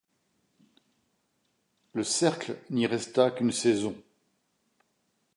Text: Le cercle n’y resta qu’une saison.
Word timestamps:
Le 1.93 2.03
cercle 2.03 2.57
n’y 2.71 2.87
resta 2.87 3.29
qu’une 3.29 3.51
saison. 3.51 3.95